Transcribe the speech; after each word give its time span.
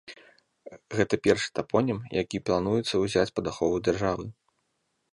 Гэта 0.99 1.19
першы 1.27 1.49
тапонім, 1.59 1.99
які 2.21 2.43
плануецца 2.49 2.95
ўзяць 3.05 3.31
пад 3.39 3.45
ахову 3.55 3.75
дзяржавы. 3.91 4.25